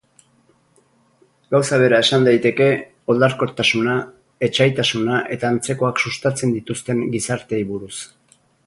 Gauza 1.55 1.77
bera 1.83 1.99
esan 2.05 2.25
daiteke 2.27 2.69
oldarkortasuna, 3.15 3.99
etsaitasuna 4.49 5.23
eta 5.37 5.53
antzekoak 5.55 6.03
sustatzen 6.07 6.57
dituzten 6.61 7.07
gizarteei 7.17 7.63
buruz. 7.75 7.97